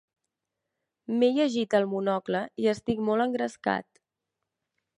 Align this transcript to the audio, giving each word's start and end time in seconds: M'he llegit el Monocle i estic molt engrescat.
M'he 1.17 1.29
llegit 1.35 1.75
el 1.79 1.85
Monocle 1.91 2.41
i 2.63 2.67
estic 2.73 3.05
molt 3.11 3.27
engrescat. 3.27 4.05